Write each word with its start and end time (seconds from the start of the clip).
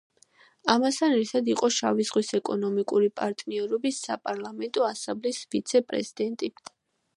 ამასთან 0.75 1.11
ერთად 1.17 1.51
იყო 1.53 1.69
შავი 1.75 2.05
ზღვის 2.11 2.31
ეკონომიკური 2.39 3.11
პარტნიორობის 3.21 4.01
საპარლამენტო 4.09 4.89
ასამბლეის 4.91 5.45
ვიცე-პრეზიდენტი. 5.53 6.55